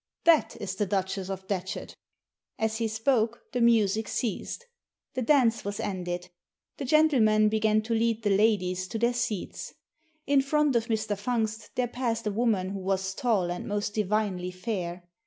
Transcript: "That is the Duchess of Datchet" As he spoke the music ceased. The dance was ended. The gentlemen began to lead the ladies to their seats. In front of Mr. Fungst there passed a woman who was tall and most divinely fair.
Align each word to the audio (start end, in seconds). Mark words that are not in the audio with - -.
"That 0.23 0.55
is 0.59 0.73
the 0.73 0.87
Duchess 0.87 1.29
of 1.29 1.45
Datchet" 1.47 1.95
As 2.57 2.77
he 2.77 2.87
spoke 2.87 3.43
the 3.51 3.61
music 3.61 4.07
ceased. 4.07 4.65
The 5.13 5.21
dance 5.21 5.63
was 5.63 5.79
ended. 5.79 6.31
The 6.77 6.85
gentlemen 6.85 7.49
began 7.49 7.83
to 7.83 7.93
lead 7.93 8.23
the 8.23 8.35
ladies 8.35 8.87
to 8.87 8.97
their 8.97 9.13
seats. 9.13 9.75
In 10.25 10.41
front 10.41 10.75
of 10.75 10.87
Mr. 10.87 11.15
Fungst 11.15 11.69
there 11.75 11.85
passed 11.87 12.25
a 12.25 12.31
woman 12.31 12.69
who 12.71 12.79
was 12.79 13.13
tall 13.13 13.51
and 13.51 13.67
most 13.67 13.93
divinely 13.93 14.49
fair. 14.49 15.07